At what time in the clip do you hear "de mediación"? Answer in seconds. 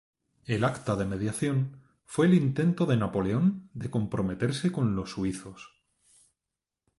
0.95-1.77